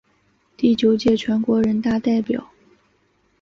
[0.57, 2.49] 第九届全国人大代表。